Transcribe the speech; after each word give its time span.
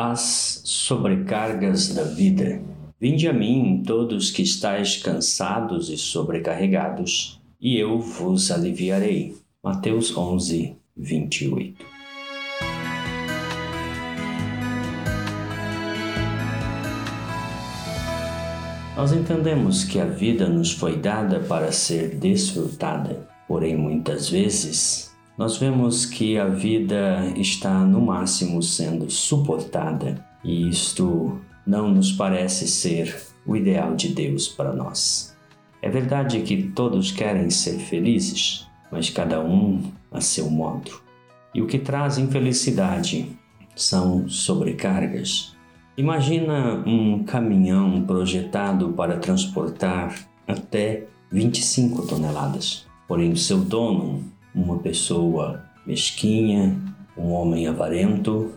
As 0.00 0.62
sobrecargas 0.64 1.92
da 1.92 2.04
vida. 2.04 2.62
Vinde 3.00 3.26
a 3.26 3.32
mim, 3.32 3.82
todos 3.84 4.30
que 4.30 4.42
estáis 4.42 4.96
cansados 4.96 5.90
e 5.90 5.98
sobrecarregados, 5.98 7.40
e 7.60 7.76
eu 7.76 7.98
vos 7.98 8.52
aliviarei. 8.52 9.34
Mateus 9.60 10.16
11, 10.16 10.76
28. 10.96 11.84
Nós 18.96 19.10
entendemos 19.10 19.82
que 19.82 19.98
a 19.98 20.04
vida 20.04 20.48
nos 20.48 20.70
foi 20.70 20.96
dada 20.96 21.40
para 21.40 21.72
ser 21.72 22.14
desfrutada, 22.20 23.28
porém 23.48 23.76
muitas 23.76 24.30
vezes 24.30 25.08
nós 25.38 25.56
vemos 25.56 26.04
que 26.04 26.36
a 26.36 26.48
vida 26.48 27.32
está 27.36 27.84
no 27.84 28.00
máximo 28.00 28.60
sendo 28.60 29.08
suportada 29.08 30.26
e 30.42 30.68
isto 30.68 31.40
não 31.64 31.88
nos 31.88 32.10
parece 32.10 32.66
ser 32.66 33.16
o 33.46 33.54
ideal 33.54 33.94
de 33.94 34.08
Deus 34.08 34.48
para 34.48 34.72
nós. 34.72 35.36
É 35.80 35.88
verdade 35.88 36.40
que 36.40 36.64
todos 36.64 37.12
querem 37.12 37.50
ser 37.50 37.78
felizes, 37.78 38.66
mas 38.90 39.10
cada 39.10 39.40
um 39.40 39.80
a 40.10 40.20
seu 40.20 40.50
modo. 40.50 41.00
E 41.54 41.62
o 41.62 41.68
que 41.68 41.78
traz 41.78 42.18
infelicidade 42.18 43.38
são 43.76 44.28
sobrecargas. 44.28 45.56
Imagina 45.96 46.82
um 46.84 47.22
caminhão 47.22 48.02
projetado 48.04 48.88
para 48.88 49.18
transportar 49.18 50.18
até 50.48 51.04
25 51.30 52.08
toneladas. 52.08 52.88
Porém, 53.06 53.30
o 53.30 53.36
seu 53.36 53.58
dono 53.58 54.24
uma 54.58 54.78
pessoa 54.78 55.64
mesquinha, 55.86 56.76
um 57.16 57.30
homem 57.30 57.66
avarento, 57.66 58.52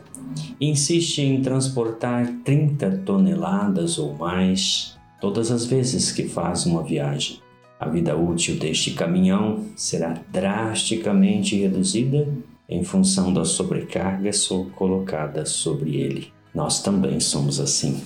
insiste 0.59 1.21
em 1.21 1.41
transportar 1.41 2.27
30 2.43 3.03
toneladas 3.05 3.97
ou 3.97 4.15
mais 4.15 4.97
todas 5.19 5.51
as 5.51 5.65
vezes 5.65 6.11
que 6.11 6.27
faz 6.27 6.65
uma 6.65 6.83
viagem. 6.83 7.39
A 7.79 7.87
vida 7.87 8.15
útil 8.15 8.57
deste 8.57 8.91
caminhão 8.91 9.65
será 9.75 10.21
drasticamente 10.31 11.55
reduzida 11.55 12.27
em 12.69 12.83
função 12.83 13.33
da 13.33 13.43
sobrecarga 13.43 14.31
colocada 14.75 15.45
sobre 15.45 15.95
ele. 15.95 16.31
Nós 16.53 16.81
também 16.81 17.19
somos 17.19 17.59
assim. 17.59 18.01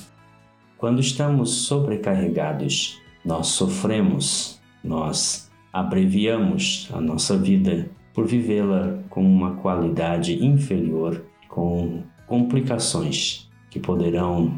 Quando 0.77 0.99
estamos 0.99 1.65
sobrecarregados, 1.65 2.99
nós 3.23 3.47
sofremos, 3.47 4.59
nós 4.83 5.49
abreviamos 5.75 6.87
a 6.93 7.01
nossa 7.01 7.37
vida 7.37 7.89
por 8.13 8.25
vivê-la 8.25 8.99
com 9.09 9.21
uma 9.21 9.57
qualidade 9.57 10.41
inferior, 10.41 11.25
com 11.49 12.01
complicações 12.25 13.49
que 13.69 13.77
poderão 13.77 14.57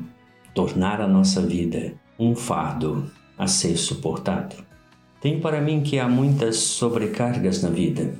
tornar 0.54 1.02
a 1.02 1.08
nossa 1.08 1.42
vida 1.42 1.94
um 2.20 2.36
fardo 2.36 3.10
a 3.36 3.48
ser 3.48 3.78
suportado. 3.78 4.58
Tem 5.20 5.40
para 5.40 5.60
mim 5.60 5.82
que 5.82 5.98
há 5.98 6.08
muitas 6.08 6.58
sobrecargas 6.58 7.64
na 7.64 7.70
vida, 7.70 8.14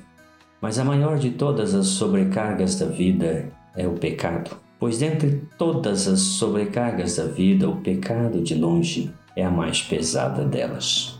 mas 0.60 0.80
a 0.80 0.84
maior 0.84 1.20
de 1.20 1.30
todas 1.30 1.76
as 1.76 1.86
sobrecargas 1.86 2.80
da 2.80 2.88
vida 2.88 3.54
é 3.76 3.88
o 3.88 3.94
pecado. 3.94 4.58
Pois 4.80 4.98
dentre 4.98 5.44
todas 5.56 6.08
as 6.08 6.20
sobrecargas 6.20 7.18
da 7.18 7.26
vida, 7.26 7.70
o 7.70 7.76
pecado 7.76 8.42
de 8.42 8.56
longe 8.56 9.14
é 9.36 9.46
a 9.46 9.52
mais 9.52 9.84
pesada 9.84 10.44
delas. 10.44 11.17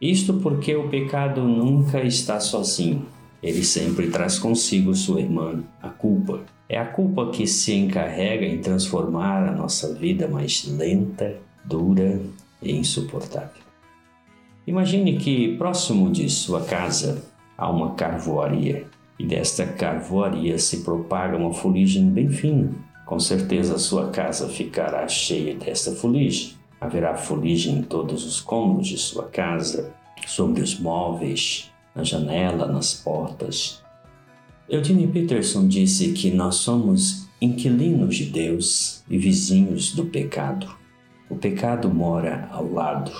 Isto 0.00 0.34
porque 0.34 0.76
o 0.76 0.88
pecado 0.88 1.42
nunca 1.42 2.02
está 2.02 2.38
sozinho. 2.38 3.06
Ele 3.42 3.64
sempre 3.64 4.10
traz 4.10 4.38
consigo 4.38 4.94
sua 4.94 5.20
irmã, 5.20 5.62
a 5.80 5.88
culpa. 5.88 6.40
É 6.68 6.78
a 6.78 6.84
culpa 6.84 7.30
que 7.30 7.46
se 7.46 7.72
encarrega 7.72 8.44
em 8.44 8.58
transformar 8.58 9.48
a 9.48 9.52
nossa 9.52 9.94
vida 9.94 10.28
mais 10.28 10.66
lenta, 10.66 11.38
dura 11.64 12.20
e 12.60 12.72
insuportável. 12.72 13.62
Imagine 14.66 15.16
que 15.16 15.56
próximo 15.56 16.10
de 16.10 16.28
sua 16.28 16.62
casa 16.62 17.24
há 17.56 17.70
uma 17.70 17.94
carvoaria 17.94 18.84
e 19.18 19.24
desta 19.24 19.64
carvoaria 19.64 20.58
se 20.58 20.78
propaga 20.78 21.36
uma 21.36 21.54
fuligem 21.54 22.10
bem 22.10 22.28
fina. 22.28 22.72
Com 23.06 23.20
certeza 23.20 23.78
sua 23.78 24.10
casa 24.10 24.48
ficará 24.48 25.06
cheia 25.06 25.54
desta 25.54 25.92
fuligem. 25.92 26.55
Haverá 26.80 27.16
fuligem 27.16 27.78
em 27.78 27.82
todos 27.82 28.24
os 28.24 28.40
cômodos 28.40 28.88
de 28.88 28.98
sua 28.98 29.24
casa, 29.24 29.94
sobre 30.26 30.62
os 30.62 30.78
móveis, 30.78 31.70
na 31.94 32.02
janela, 32.04 32.66
nas 32.66 32.94
portas. 32.94 33.82
Eugene 34.68 35.06
Peterson 35.06 35.68
disse 35.68 36.12
que 36.12 36.30
nós 36.30 36.56
somos 36.56 37.26
inquilinos 37.40 38.16
de 38.16 38.26
Deus 38.26 39.04
e 39.08 39.16
vizinhos 39.16 39.94
do 39.94 40.06
pecado. 40.06 40.68
O 41.30 41.36
pecado 41.36 41.88
mora 41.88 42.48
ao 42.50 42.70
lado 42.70 43.12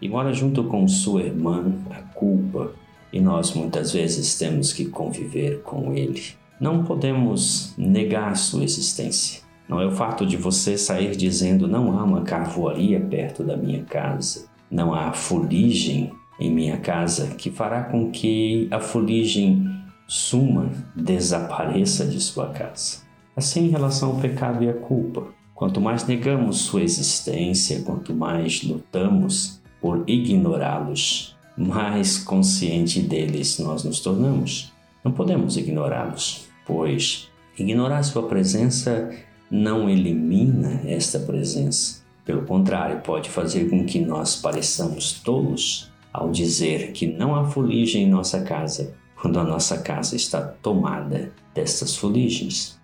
e 0.00 0.08
mora 0.08 0.32
junto 0.32 0.64
com 0.64 0.86
sua 0.88 1.22
irmã, 1.22 1.72
a 1.90 2.02
culpa, 2.14 2.72
e 3.12 3.20
nós 3.20 3.52
muitas 3.52 3.92
vezes 3.92 4.38
temos 4.38 4.72
que 4.72 4.86
conviver 4.86 5.62
com 5.62 5.92
ele. 5.92 6.22
Não 6.60 6.84
podemos 6.84 7.74
negar 7.76 8.36
sua 8.36 8.64
existência. 8.64 9.42
Não 9.68 9.80
é 9.80 9.86
o 9.86 9.92
fato 9.92 10.26
de 10.26 10.36
você 10.36 10.76
sair 10.76 11.16
dizendo 11.16 11.68
não 11.68 11.98
há 11.98 12.04
uma 12.04 12.22
carvoaria 12.22 13.00
perto 13.00 13.42
da 13.42 13.56
minha 13.56 13.82
casa, 13.84 14.46
não 14.70 14.94
há 14.94 15.12
fuligem 15.12 16.12
em 16.40 16.50
minha 16.50 16.78
casa 16.78 17.28
que 17.36 17.50
fará 17.50 17.84
com 17.84 18.10
que 18.10 18.68
a 18.70 18.80
fuligem 18.80 19.64
suma, 20.06 20.70
desapareça 20.94 22.04
de 22.06 22.20
sua 22.20 22.48
casa. 22.48 23.02
Assim, 23.36 23.66
em 23.66 23.70
relação 23.70 24.10
ao 24.10 24.16
pecado 24.16 24.62
e 24.62 24.68
à 24.68 24.74
culpa, 24.74 25.28
quanto 25.54 25.80
mais 25.80 26.06
negamos 26.06 26.58
sua 26.58 26.82
existência, 26.82 27.82
quanto 27.82 28.14
mais 28.14 28.62
lutamos 28.62 29.62
por 29.80 30.04
ignorá-los, 30.06 31.36
mais 31.56 32.18
consciente 32.18 33.00
deles 33.00 33.58
nós 33.58 33.84
nos 33.84 34.00
tornamos. 34.00 34.72
Não 35.04 35.12
podemos 35.12 35.56
ignorá-los, 35.56 36.46
pois 36.66 37.28
ignorar 37.58 38.02
sua 38.02 38.24
presença 38.24 39.10
não 39.52 39.90
elimina 39.90 40.80
esta 40.86 41.18
presença. 41.18 42.00
Pelo 42.24 42.46
contrário, 42.46 43.02
pode 43.02 43.28
fazer 43.28 43.68
com 43.68 43.84
que 43.84 44.00
nós 44.00 44.34
pareçamos 44.34 45.20
tolos 45.20 45.92
ao 46.10 46.30
dizer 46.30 46.92
que 46.92 47.06
não 47.06 47.34
há 47.34 47.44
fuligem 47.44 48.04
em 48.04 48.10
nossa 48.10 48.40
casa, 48.40 48.94
quando 49.20 49.38
a 49.38 49.44
nossa 49.44 49.76
casa 49.78 50.16
está 50.16 50.40
tomada 50.40 51.30
destas 51.54 51.94
fuligens. 51.94 52.80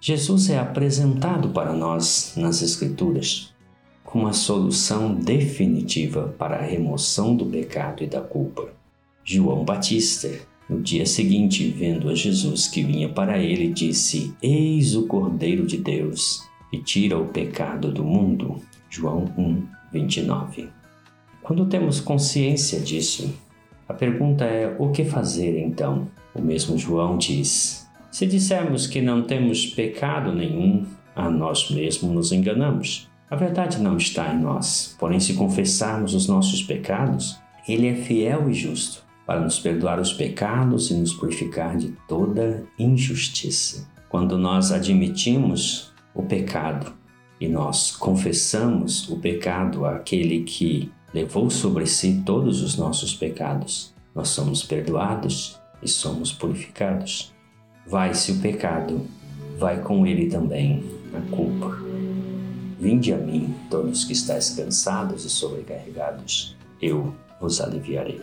Jesus 0.00 0.48
é 0.48 0.58
apresentado 0.58 1.48
para 1.48 1.72
nós 1.72 2.34
nas 2.36 2.62
Escrituras 2.62 3.52
como 4.04 4.28
a 4.28 4.32
solução 4.32 5.12
definitiva 5.12 6.34
para 6.38 6.58
a 6.58 6.62
remoção 6.62 7.34
do 7.34 7.44
pecado 7.44 8.04
e 8.04 8.06
da 8.06 8.20
culpa. 8.20 8.68
João 9.24 9.64
Batista 9.64 10.30
no 10.68 10.80
dia 10.82 11.06
seguinte, 11.06 11.66
vendo 11.70 12.10
a 12.10 12.14
Jesus 12.14 12.68
que 12.68 12.82
vinha 12.82 13.08
para 13.08 13.38
ele, 13.38 13.72
disse: 13.72 14.34
Eis 14.42 14.94
o 14.94 15.06
Cordeiro 15.06 15.66
de 15.66 15.78
Deus, 15.78 16.42
que 16.70 16.78
tira 16.78 17.18
o 17.18 17.28
pecado 17.28 17.90
do 17.90 18.04
mundo. 18.04 18.56
João 18.90 19.32
1, 19.38 19.62
29. 19.92 20.68
Quando 21.42 21.66
temos 21.66 22.00
consciência 22.00 22.78
disso, 22.80 23.34
a 23.88 23.94
pergunta 23.94 24.44
é: 24.44 24.76
o 24.78 24.90
que 24.90 25.04
fazer 25.04 25.58
então? 25.58 26.06
O 26.34 26.42
mesmo 26.42 26.76
João 26.76 27.16
diz: 27.16 27.88
Se 28.10 28.26
dissermos 28.26 28.86
que 28.86 29.00
não 29.00 29.22
temos 29.22 29.64
pecado 29.64 30.34
nenhum, 30.34 30.84
a 31.16 31.30
nós 31.30 31.70
mesmos 31.70 32.12
nos 32.12 32.30
enganamos. 32.30 33.08
A 33.30 33.36
verdade 33.36 33.78
não 33.78 33.96
está 33.96 34.34
em 34.34 34.40
nós, 34.40 34.96
porém, 34.98 35.20
se 35.20 35.34
confessarmos 35.34 36.14
os 36.14 36.26
nossos 36.26 36.62
pecados, 36.62 37.38
Ele 37.66 37.86
é 37.86 37.94
fiel 37.94 38.50
e 38.50 38.54
justo 38.54 39.07
para 39.28 39.40
nos 39.40 39.58
perdoar 39.58 40.00
os 40.00 40.10
pecados 40.10 40.90
e 40.90 40.94
nos 40.94 41.12
purificar 41.12 41.76
de 41.76 41.90
toda 42.08 42.64
injustiça. 42.78 43.86
Quando 44.08 44.38
nós 44.38 44.72
admitimos 44.72 45.92
o 46.14 46.22
pecado 46.22 46.94
e 47.38 47.46
nós 47.46 47.94
confessamos 47.94 49.06
o 49.10 49.18
pecado 49.18 49.84
àquele 49.84 50.44
que 50.44 50.90
levou 51.12 51.50
sobre 51.50 51.86
si 51.86 52.22
todos 52.24 52.62
os 52.62 52.78
nossos 52.78 53.14
pecados, 53.14 53.92
nós 54.14 54.28
somos 54.28 54.62
perdoados 54.62 55.60
e 55.82 55.88
somos 55.88 56.32
purificados. 56.32 57.30
Vai-se 57.86 58.32
o 58.32 58.38
pecado, 58.38 59.06
vai 59.58 59.82
com 59.82 60.06
ele 60.06 60.30
também 60.30 60.82
a 61.12 61.20
culpa. 61.36 61.76
Vinde 62.80 63.12
a 63.12 63.18
mim, 63.18 63.54
todos 63.68 64.06
que 64.06 64.14
estáis 64.14 64.48
cansados 64.48 65.26
e 65.26 65.28
sobrecarregados, 65.28 66.56
eu 66.80 67.14
vos 67.38 67.60
aliviarei. 67.60 68.22